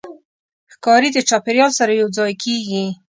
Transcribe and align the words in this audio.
ښکاري 0.73 1.09
د 1.13 1.17
چاپېریال 1.29 1.71
سره 1.79 1.91
یوځای 2.01 2.33
کېږي. 2.43 2.85